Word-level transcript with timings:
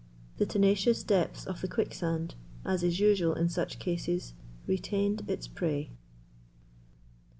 The 0.37 0.47
tenacious 0.47 1.03
depths 1.03 1.45
of 1.45 1.61
the 1.61 1.67
quicksand, 1.67 2.33
as 2.65 2.81
is 2.81 2.99
usual 2.99 3.35
in 3.35 3.49
such 3.49 3.77
cases, 3.77 4.33
retained 4.65 5.23
its 5.27 5.47
prey. 5.47 5.91